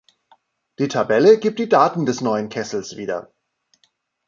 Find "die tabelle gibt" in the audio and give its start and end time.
0.79-1.59